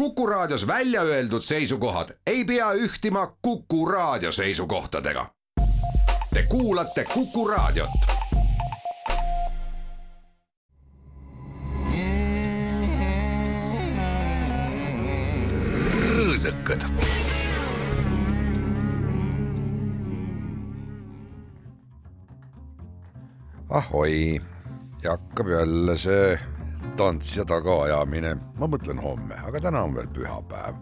[0.00, 5.26] Kuku Raadios välja öeldud seisukohad ei pea ühtima Kuku Raadio seisukohtadega.
[6.34, 7.90] Te kuulate Kuku Raadiot.
[16.16, 16.84] rõõsakad.
[23.68, 24.40] ahoi,
[25.02, 26.38] ja hakkab jälle see
[26.96, 30.74] tants ja tagaajamine, ma mõtlen homme, aga täna on veel pühapäev.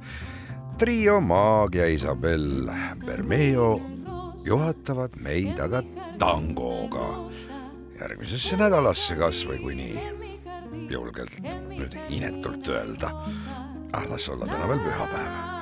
[0.79, 2.71] trio Maagia Isabel
[3.07, 3.81] Bermeo
[4.45, 5.83] juhatavad meid aga
[6.19, 7.09] tangoga
[7.99, 9.97] järgmisesse nädalasse kasvõi kui nii
[10.91, 13.13] julgelt nüüd inetult öelda.
[13.93, 15.59] ah, las olla täna veel pühapäev.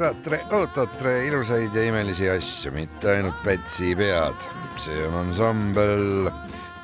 [0.00, 4.46] Ilusaid ootatre, ootatre, ilusaid ja imelisi asju, mitte ainult Pätsi pead.
[4.80, 6.30] see on ansambel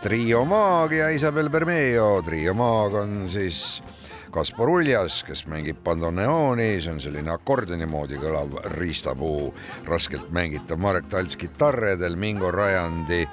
[0.03, 2.23] Trio Maag ja Isabel Bermeo.
[2.23, 3.83] Trio Maag on siis
[4.31, 9.55] Kaspar Uljas, kes mängib bandoneooni, see on selline akordioni moodi kõlav riistapuu,
[9.89, 13.25] raskelt mängitav Marek Talts kitarredel, Mingo Rajandi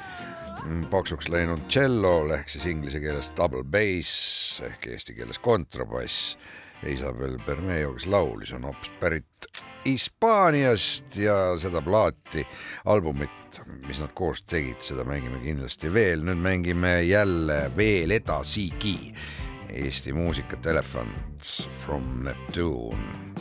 [0.90, 6.38] paksuks läinud tšellol ehk siis inglise keeles double bass ehk eesti keeles kontrabass.
[6.88, 9.48] Isabel Bermeo, kes laulis, on hoopis pärit
[9.86, 12.46] Hispaaniast ja seda plaati,
[12.86, 19.12] albumit, mis nad koos tegid, seda mängime kindlasti veel, nüüd mängime jälle veel edasigi.
[19.74, 23.34] Eesti muusikat Elephants from Neptune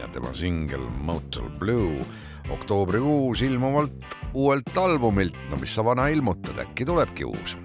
[0.00, 2.04] ja tema singel Motel Blue.
[2.50, 4.04] Oktoobrikuus ilmuvalt
[4.34, 7.56] uuelt albumilt, no mis sa vana ilmutad, äkki tulebki uus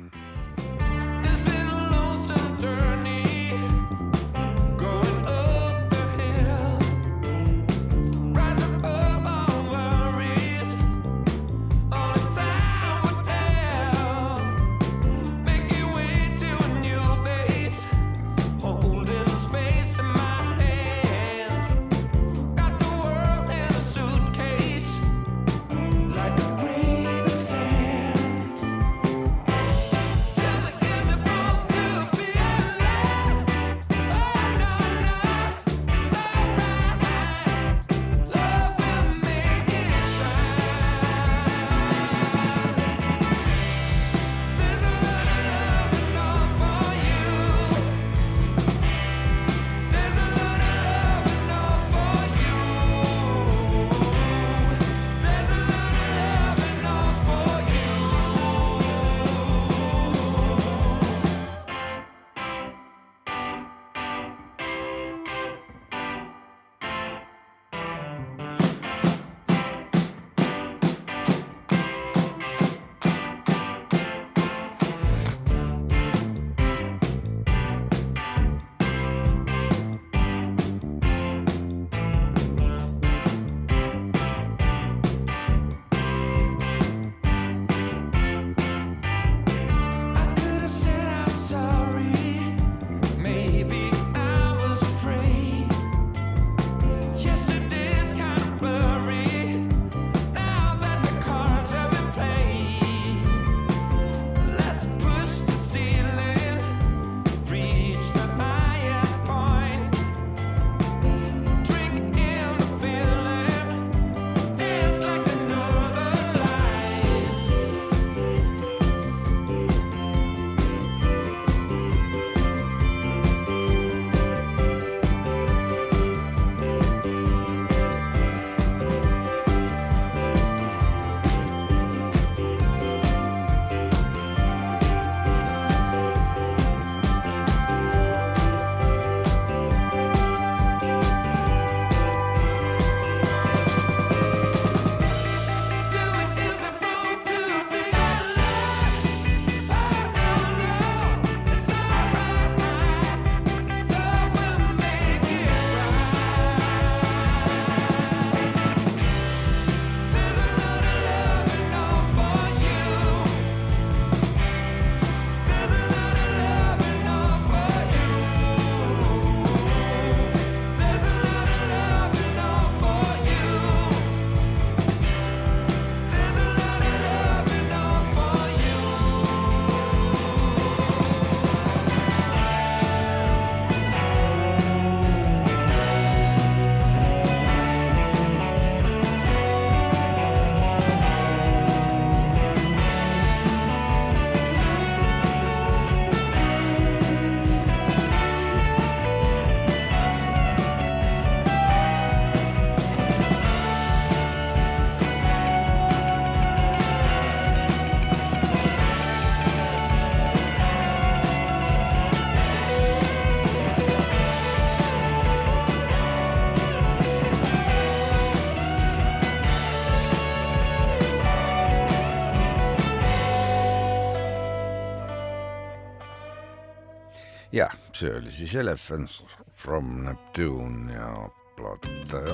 [227.95, 229.23] see oli siis Elephants
[229.55, 231.09] from Neptune ja
[231.55, 231.85] plaat,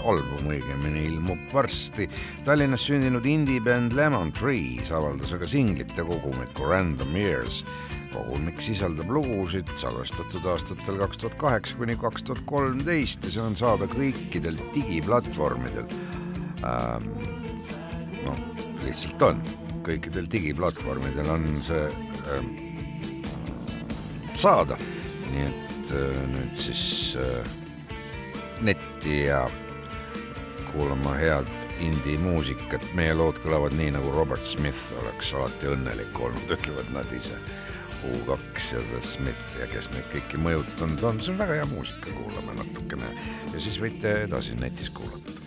[0.01, 2.07] album õigemini ilmub varsti.
[2.45, 7.61] Tallinnas sündinud indie-bänd Lemon Trees avaldas aga singlite kogumiku Random Years
[8.11, 13.55] kogumik sisaldab lugusid salvestatud aastatel kaks tuhat kaheksa kuni kaks tuhat kolmteist ja see on
[13.59, 15.87] saada kõikidel digiplatvormidel
[16.67, 17.07] ähm,.
[18.25, 18.41] noh,
[18.83, 19.39] lihtsalt on,
[19.87, 21.85] kõikidel digiplatvormidel on see
[22.35, 22.51] ähm,
[24.41, 24.77] saada,
[25.31, 27.51] nii et äh, nüüd siis äh,
[28.61, 29.45] netti ja
[30.71, 31.50] kuulama head
[31.81, 37.39] indie-muusikat, meie lood kõlavad nii, nagu Robert Smith oleks alati õnnelik olnud, ütlevad nad ise.
[38.01, 38.38] U2
[38.71, 42.55] ja The Smith ja kes neid kõiki mõjutanud on, see on väga hea muusika, kuulame
[42.57, 43.11] natukene
[43.51, 45.40] ja siis võite edasi netis kuulata.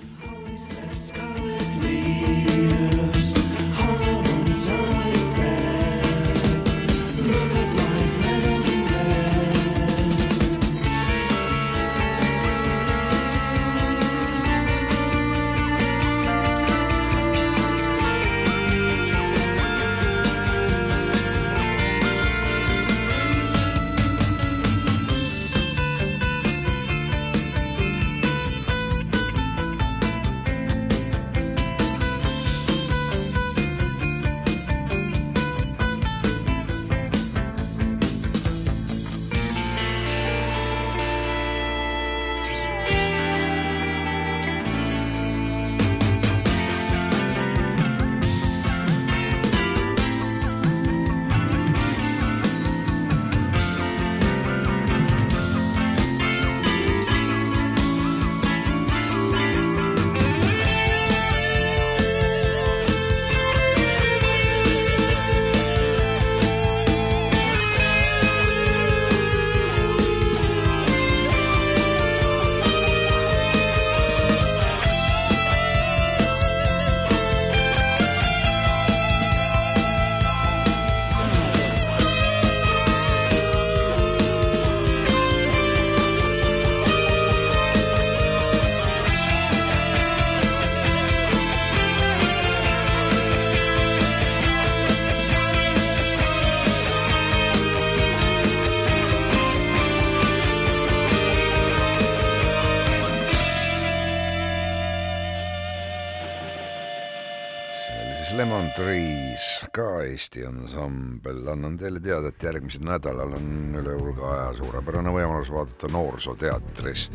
[110.14, 115.90] Eesti ansambel, annan teile teada, et järgmisel nädalal on üle hulga aja suurepärane võimalus vaadata
[115.90, 117.08] Noorsooteatris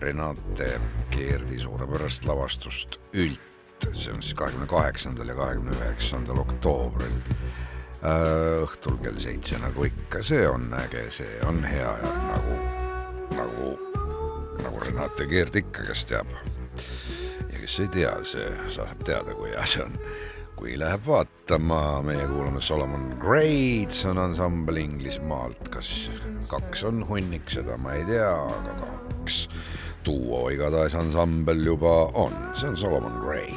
[0.00, 0.70] Renate
[1.12, 3.42] Keerdi suurepärast lavastust Ült.
[3.92, 7.14] see on siis kahekümne kaheksandal ja kahekümne üheksandal oktoobril.
[8.00, 12.58] Äh, õhtul kell seitse, nagu ikka, see on äge, see on hea ja nagu,
[13.36, 13.70] nagu,
[14.64, 16.32] nagu Renate Keerd ikka, kes teab.
[17.50, 19.96] Ja kes ei tea, see saab teada, kui hea see on
[20.60, 25.88] kui läheb vaatama, meie kuulame Solomon Grades on ansambel Inglismaalt, kas
[26.50, 29.46] kaks on hunnik, seda ma ei tea, aga kaks
[30.04, 33.56] duo igatahes ansambel juba on, see on Solomon Gray.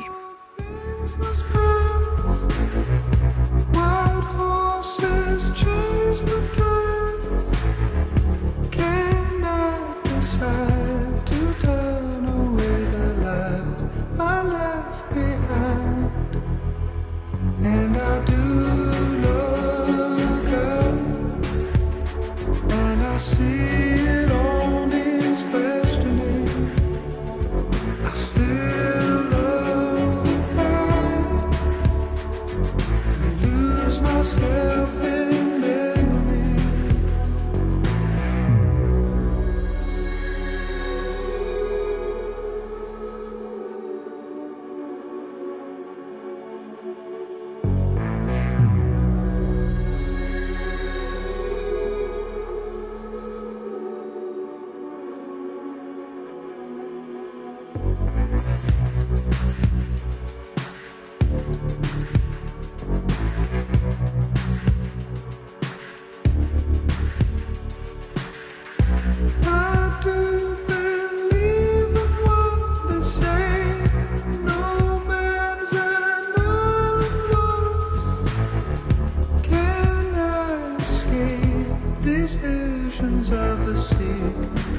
[82.35, 84.23] Visions of the sea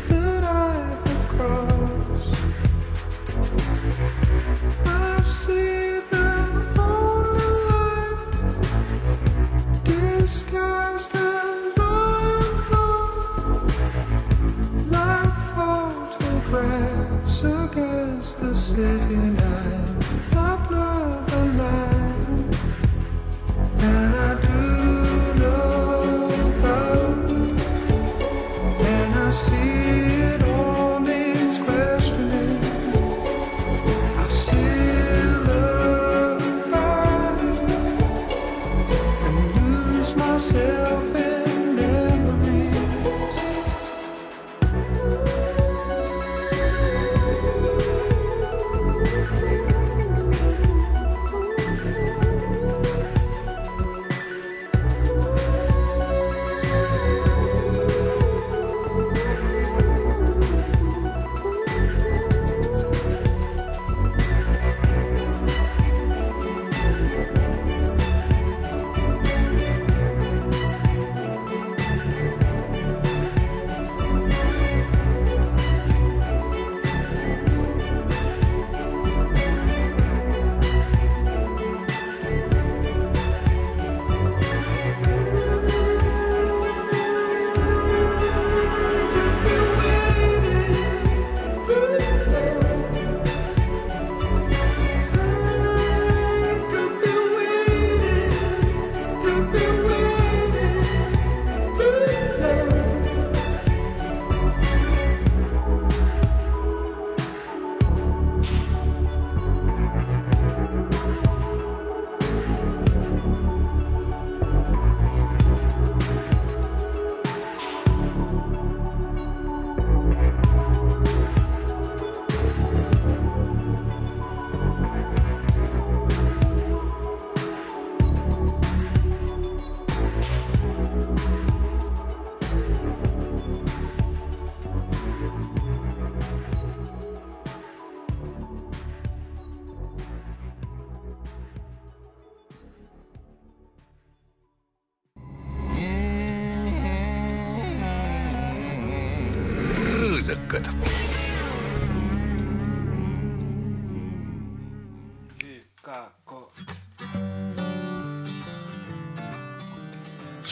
[0.09, 0.75] that I
[1.07, 2.35] have crossed?
[4.87, 5.64] I see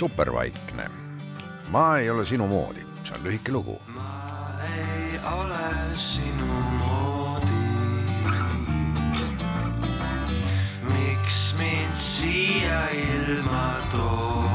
[0.03, 0.91] supervaikne.
[1.71, 3.77] ma ei ole sinu moodi, see on lühike lugu.
[4.67, 7.61] ei ole sinu moodi.
[10.95, 14.52] miks mind siia ilma toodi?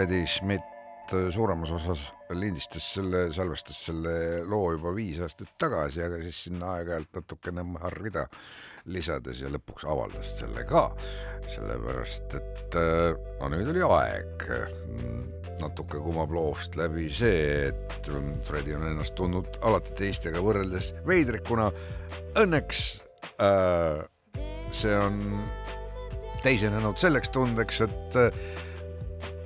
[0.00, 4.12] Freddie Schmidt suuremas osas lindistas selle, salvestas selle
[4.48, 7.64] loo juba viis aastat tagasi, aga siis sinna aeg-ajalt natukene
[7.98, 8.22] rida
[8.88, 10.86] lisades ja lõpuks avaldas selle ka,
[11.52, 13.10] sellepärast et äh,
[13.42, 14.46] no nüüd oli aeg.
[15.60, 18.10] natuke kumab loost läbi see, et
[18.48, 21.68] Freddie on ennast tundnud alati teistega võrreldes veidrikuna.
[22.40, 22.86] Õnneks
[23.36, 24.00] äh,
[24.72, 25.20] see on
[26.40, 28.42] teisenenud selleks tundeks, et äh,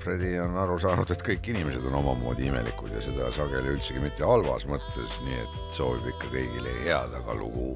[0.05, 4.27] Fredi on aru saanud, et kõik inimesed on omamoodi imelikud ja seda sageli üldsegi mitte
[4.29, 7.71] halvas mõttes, nii et soovib ikka kõigile head, aga lugu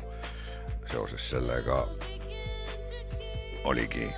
[0.90, 1.86] seoses sellega
[3.68, 4.10] oligi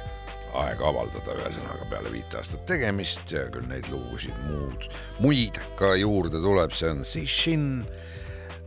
[0.58, 4.90] aeg avaldada, ühesõnaga peale viite aastat tegemist küll neid lugusid muud,
[5.22, 7.68] muid ka juurde tuleb, see on Sishin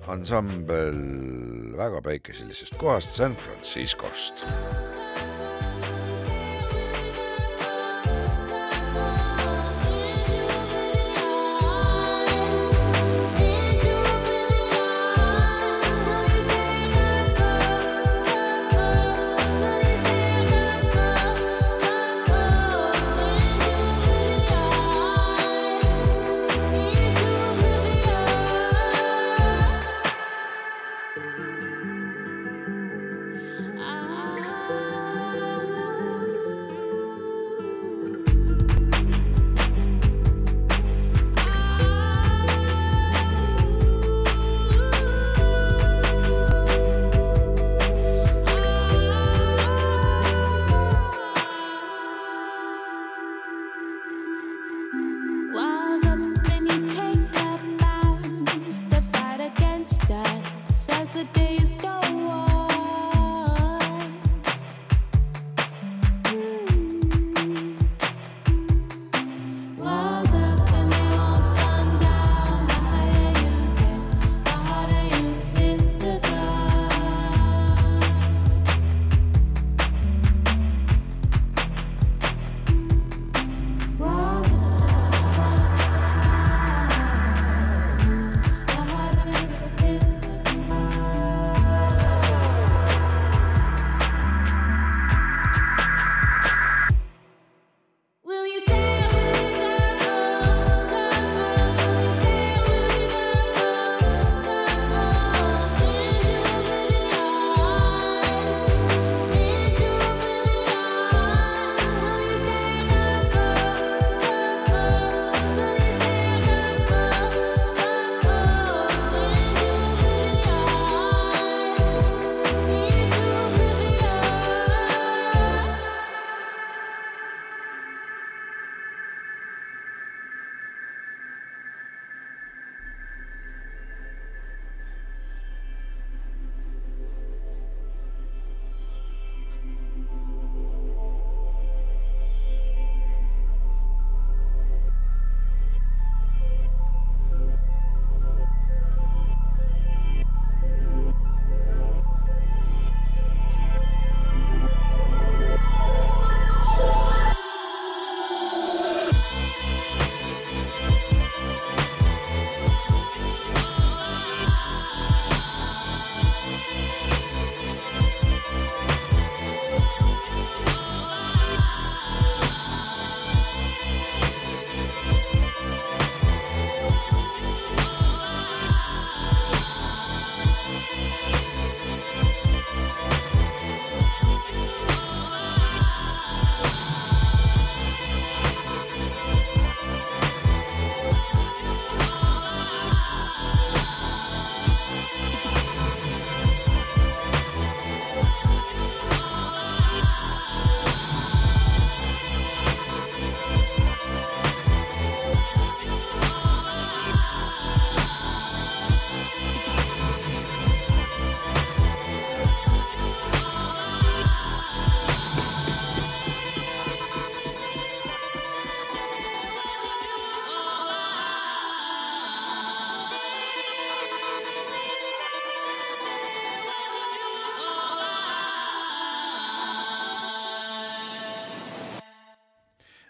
[0.08, 0.96] ansambel
[1.76, 4.48] väga päikeselisest kohast San Franciscost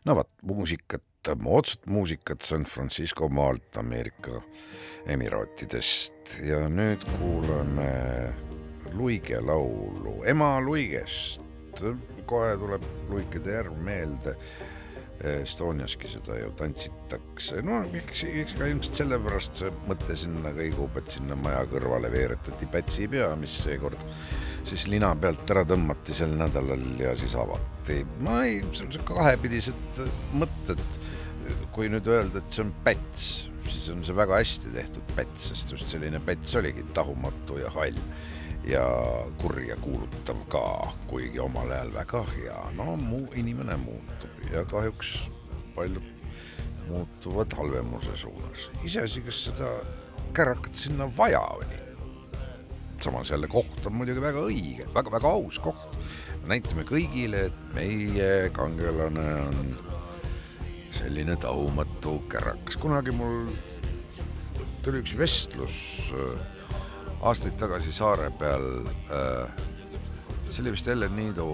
[0.06, 1.04] no vot, muusikat,
[1.40, 4.42] moodsat muusikat San Francisco maalt Ameerika
[5.08, 8.34] Emiraatidest ja nüüd kuulame
[8.94, 11.42] Luige laulu Ema Luigest.
[12.26, 14.36] kohe tuleb Luikede järv meelde.
[15.24, 21.16] Estoniaski seda ju tantsitakse, no eks, eks ka ilmselt sellepärast see mõte sinna kõigub, et
[21.16, 24.02] sinna maja kõrvale veeretati Pätsi pea, mis seekord
[24.68, 28.02] siis lina pealt ära tõmmati sel nädalal ja siis avati.
[28.26, 30.04] ma ei, see on kahepidised
[30.40, 30.84] mõtted.
[31.76, 33.26] kui nüüd öelda, et see on Päts,
[33.68, 38.00] siis on see väga hästi tehtud Päts, sest just selline Päts oligi tahumatu ja hall
[38.68, 38.86] ja
[39.42, 40.64] kurja kuulutav ka,
[41.08, 42.60] kuigi omal ajal väga hea.
[42.78, 45.18] no muu inimene muutub ja kahjuks
[45.76, 46.04] paljud
[46.88, 48.70] muutuvad halvemuse suunas.
[48.84, 49.70] iseasi, kas seda
[50.34, 51.82] kärakat sinna vaja oli.
[53.02, 55.98] samas jälle koht on muidugi väga õige väga,, väga-väga aus koht.
[56.48, 59.78] näitame kõigile, et meie kangelane on
[61.00, 62.78] selline tahumatu kärakas.
[62.78, 63.52] kunagi mul
[64.84, 65.76] tuli üks vestlus
[66.12, 66.53] äh,
[67.24, 68.66] aastaid tagasi saare peal
[69.12, 69.64] äh,
[70.54, 71.46] see oli vist Ellen Niidu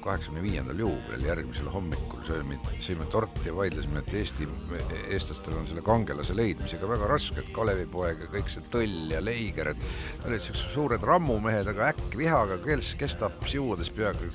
[0.00, 4.46] kaheksakümne viiendal juubelil, järgmisel hommikul sööme, sõime torti ja vaidlesime, et Eesti,
[5.12, 9.74] eestlastel on selle kangelase leidmisega väga raske, et Kalevipoeg ja kõik see Tõll ja Leiger,
[9.74, 9.82] et
[10.22, 14.30] nad olid siuksed suured rammumehed, aga äkki vihaga, kes, kes tappis juudes peaaegu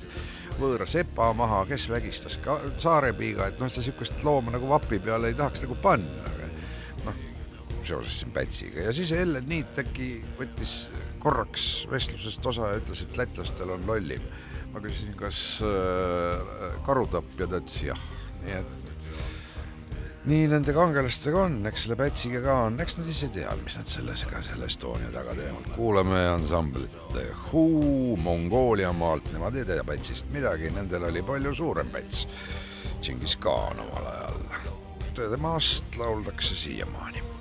[0.60, 5.32] võõra sepa maha, kes vägistas ka saarepiiga, et noh, sa siukest looma nagu vapi peale
[5.32, 6.36] ei tahaks nagu panna,
[7.86, 8.86] seoses siin Pätsiga.
[8.88, 10.86] Ja siis Ellen Niit äkki võttis
[11.22, 14.22] korraks vestlusest osa ja ütles, et lätlastel on lollim.
[14.72, 18.06] ma küsisin, kas äh, karutapp ja ta ütles jah,
[18.40, 18.78] nii et
[20.22, 23.90] nii nende kangelastega on, eks selle Pätsiga ka on, eks nad ise teavad, mis nad
[23.90, 25.66] sellega selle Estonia taga teevad.
[25.74, 26.94] kuulame ansamblit
[27.48, 32.24] Who Mongoolia maalt, nemad ei tea Pätsist midagi, nendel oli palju suurem Päts,
[33.02, 34.40] Džingis Khan omal ajal.
[35.12, 37.31] temast lauldakse siiamaani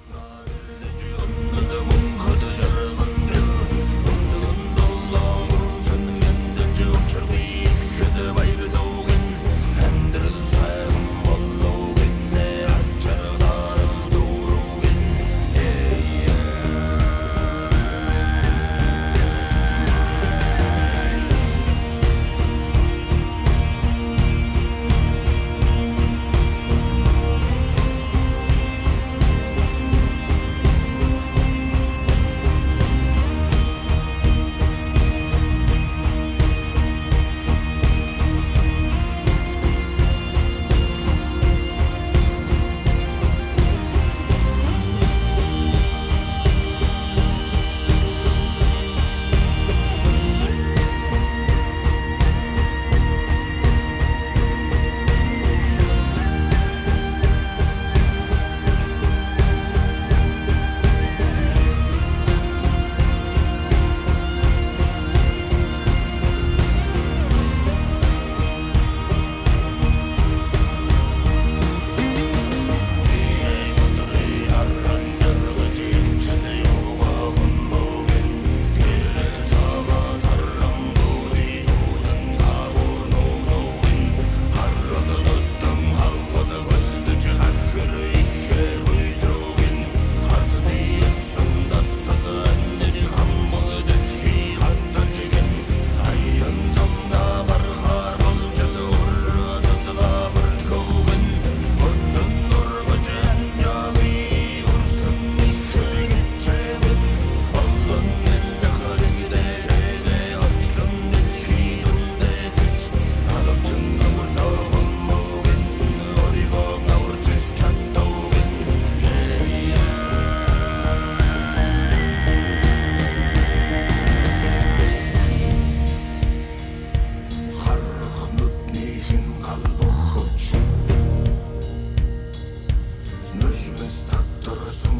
[134.46, 134.91] Durursun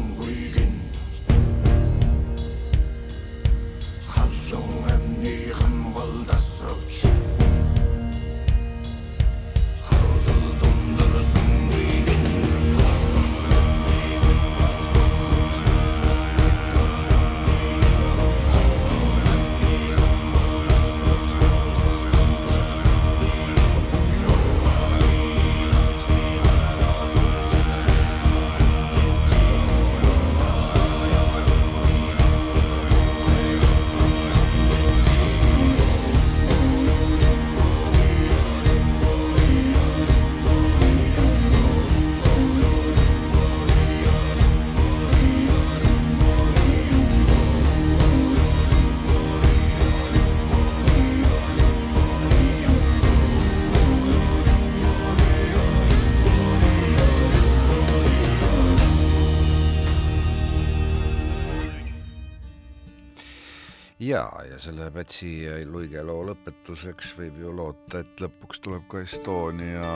[64.52, 69.88] ja, selle Pätsi ja Luige loo lõpetuseks võib ju loota, et lõpuks tuleb ka Estonia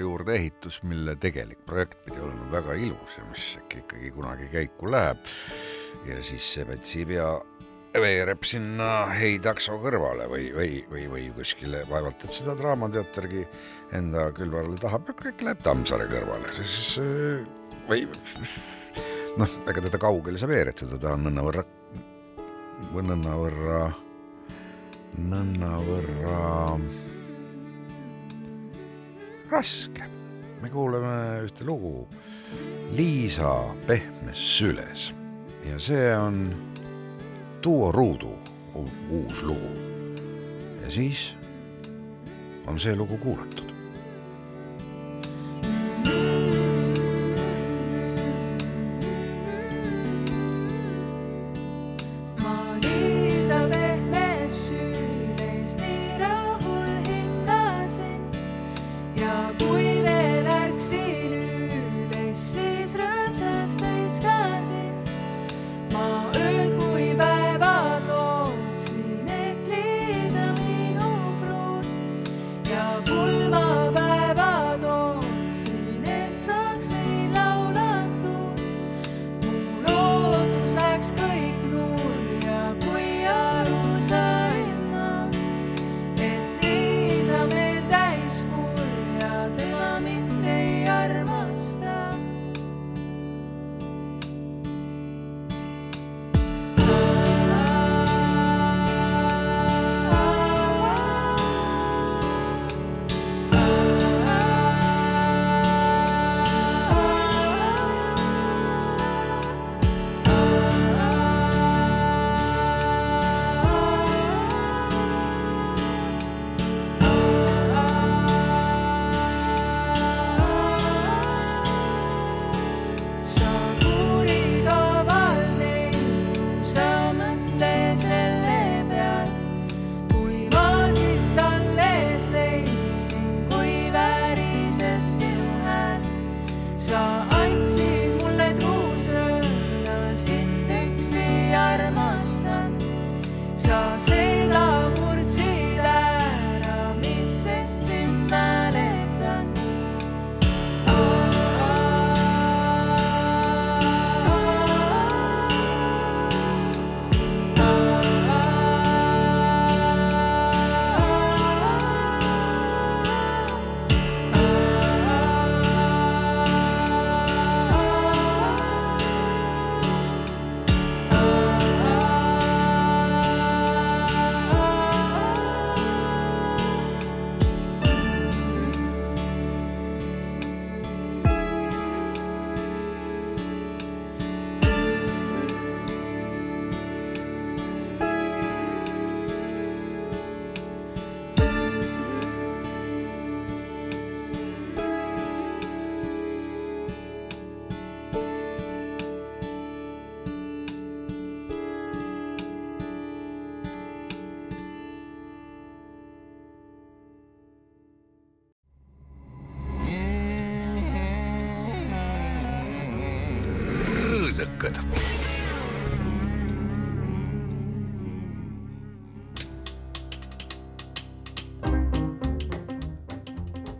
[0.00, 5.20] juurdeehitus, mille tegelik projekt pidi olema väga ilus ja mis äkki ikkagi kunagi käiku läheb.
[6.08, 7.28] ja siis see Pätsi pea
[7.98, 13.44] veereb sinna Heitakso kõrvale või, või, või, või kuskile, vaevalt et seda Draamateatergi
[13.98, 17.42] enda külvarale tahab, kõik läheb Tammsaare kõrvale, siis äh,
[17.88, 18.06] või
[19.40, 21.64] noh, ega teda kaugele sa veeretada, ta on nõnavõrra,
[22.94, 23.92] nõnavõrra,
[25.18, 26.40] nõnavõrra
[29.50, 30.04] raske.
[30.62, 32.08] me kuuleme ühte lugu
[32.90, 35.12] Liisa Pehmes süles
[35.68, 36.50] ja see on
[37.62, 38.34] Duo Ruudu
[39.10, 39.70] uus lugu.
[40.82, 41.34] ja siis
[42.66, 43.57] on see lugu kuulatud.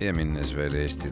[0.08, 1.10] Ja minnes veel Eesti,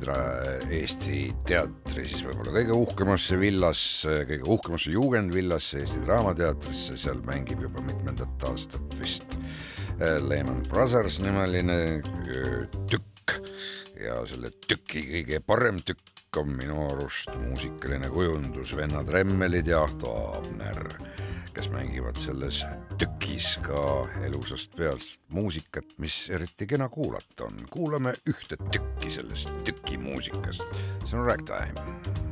[0.72, 7.82] Eesti teatri siis võib-olla kõige uhkemasse villasse, kõige uhkemasse juugendvillasse, Eesti Draamateatrisse, seal mängib juba
[7.84, 13.36] mitmendat aastat vist äh, Lehman Brothers nimeline äh, tükk.
[14.00, 20.12] Ja selle tüki kõige parem tükk on minu arust muusikaline kujundus vennad Remmelid ja Ahto
[20.12, 20.84] Aabner
[21.56, 22.64] kes mängivad selles
[23.00, 27.56] tükis ka elusast peast muusikat, mis eriti kena kuulata on.
[27.70, 30.68] kuulame ühte tükki sellest tüki muusikast,
[31.04, 32.25] see on Ragtime.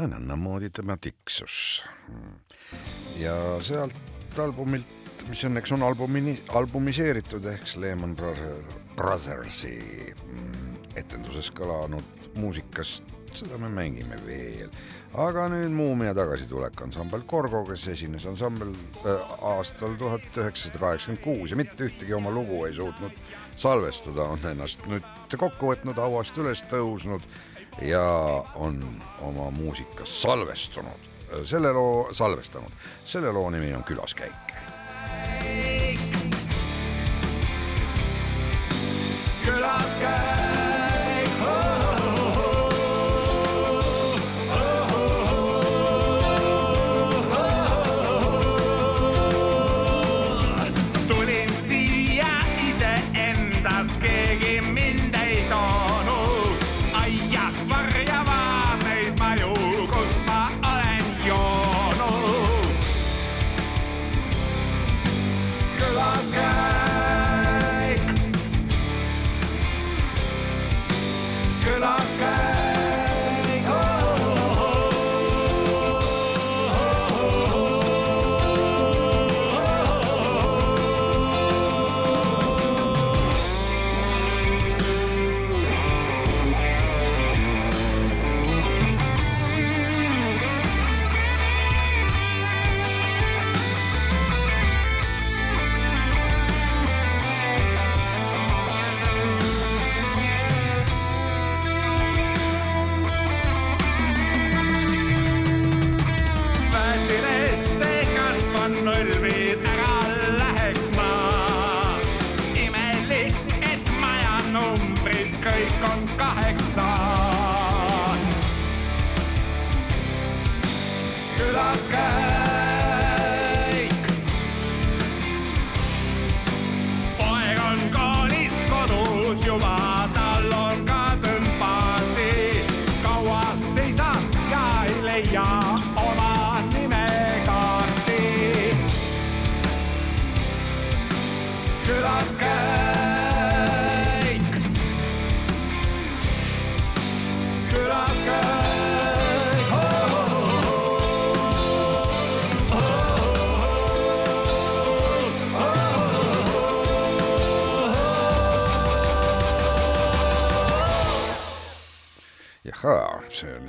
[0.00, 1.82] No nõndamoodi tema tiksus.
[3.20, 3.34] ja
[3.66, 13.04] sealt albumilt, mis õnneks on albumini, albumiseeritud ehk Lehman Brothers, Brothersi mm, etenduses kõlanud muusikast,
[13.36, 14.70] seda me mängime veel.
[15.12, 18.72] aga nüüd Muumia tagasitulek ansambel Korgo, kes esines ansambel
[19.04, 23.20] äh, aastal tuhat üheksasada kaheksakümmend kuus ja mitte ühtegi oma lugu ei suutnud
[23.60, 27.26] salvestada, on ennast nüüd kokku võtnud, hauast üles tõusnud
[27.82, 28.02] ja
[28.54, 31.08] on oma muusikas salvestunud,
[31.44, 32.72] selle loo salvestanud,
[33.06, 34.49] selle loo nimi on külaskäik.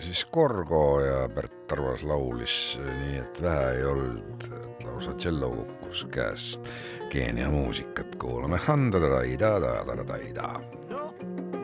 [0.01, 6.05] Siis Korgo ja Pärt Arvas laulis nii, et vähe ei olnud, et lausa tšello kukkus
[6.11, 6.69] käest.
[7.09, 8.59] Keenia muusikat kuulame.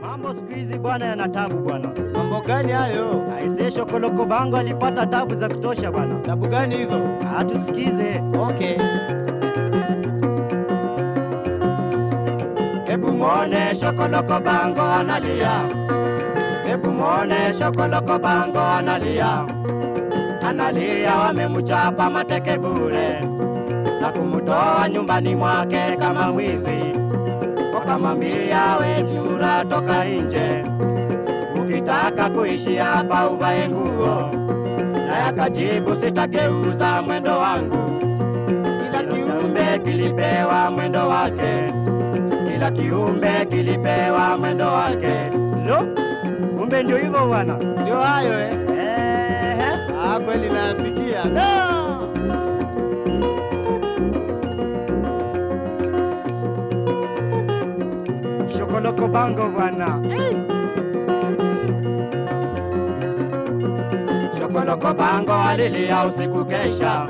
[0.01, 1.91] Mambo siku hizi bwana yana tabu bwana.
[2.13, 3.25] Mambo gani hayo?
[3.35, 6.15] Aisee Shokoloko Bango alipata tabu za kutosha bwana.
[6.15, 7.01] Tabu gani hizo?
[7.38, 8.21] Atusikize.
[8.39, 8.77] Okay.
[12.85, 16.07] Hebu muone Shokoloko Bango analia.
[16.68, 19.45] Hebu muone Shokoloko Bango analia.
[20.47, 23.20] Analia wamemchapa mateke bure
[24.01, 26.80] na kumtoa nyumbani mwake kama mwizi.
[27.76, 30.63] Wakamwambia we chura, toka nje,
[31.61, 34.30] ukitaka kuishi hapa uvae nguo.
[35.07, 37.91] Naye akajibu sitakeuza mwendo wangu,
[38.80, 41.74] kila kiumbe kilipewa mwendo wake,
[42.51, 45.13] kila kiumbe kilipewa mwendo wake.
[45.68, 45.88] Lo,
[46.68, 47.53] kumbe ndio hivyo bwana.
[47.82, 48.57] Ndio hayo eh?
[48.80, 51.97] Eh, Ah, kweli nasikia No!
[58.49, 59.88] Shokoloko Bango bwana.
[64.38, 67.07] Shokoloko Bango alilia usiku kesha.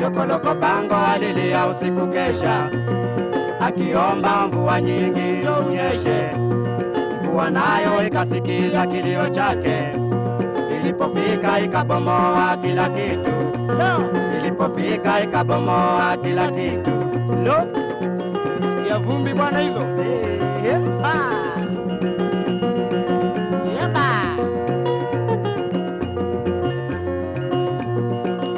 [0.00, 2.70] Shokoloko Bango alilia usiku kesha,
[3.60, 6.45] akiomba mvua nyingi ndio unyeshe.
[7.36, 9.92] Mvua nayo ikasikiza kilio chake,
[10.80, 13.30] ilipofika ikabomoa kila kitu.
[13.78, 14.10] No!
[14.40, 16.90] Ilipofika ikabomoa kila kitu.
[17.44, 17.66] no.
[18.78, 19.80] Sikia vumbi bwana hizo.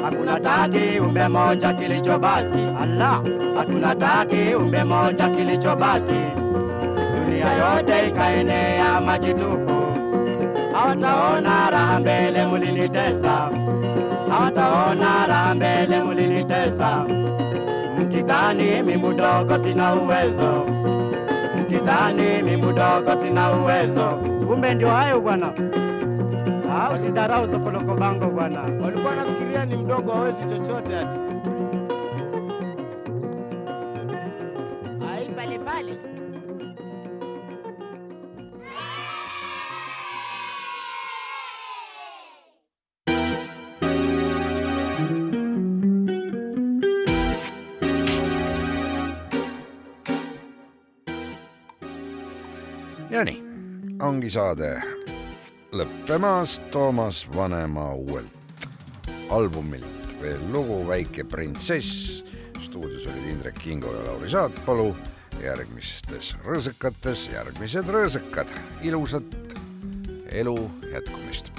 [0.03, 3.21] Hakuna taki umbe moja kilichobaki, Allah,
[3.55, 6.38] hakuna taki umbe moja kilichobaki.
[7.39, 9.83] Dunia yote ikaenea maji tupu,
[10.73, 13.49] hawataona raha mbele mulinitesa,
[14.29, 17.05] hawataona raha mbele mulinitesa.
[17.99, 20.65] Mkidhani mimi mdogo sina uwezo,
[21.61, 24.09] mkidhani mimi mdogo sina uwezo,
[24.47, 25.53] kumbe ndio hayo bwana.
[26.95, 28.61] Usidharau Topoloko Bango bwana.
[28.61, 31.19] Walikuwa nafikiria ni mdogo, hawezi chochote ati.
[35.11, 35.93] Ai, pale pale.
[54.09, 54.69] Ongi saade
[55.75, 58.65] lõppemas Toomas Vanema uuelt
[59.29, 62.23] albumilt veel lugu Väike printsess.
[62.63, 64.95] stuudios olid Indrek Kingo ja Lauri Saatpalu.
[65.43, 68.49] järgmistes rõõsakates järgmised rõõsakad,
[68.81, 69.37] ilusat
[70.31, 70.57] elu
[70.91, 71.58] jätkumist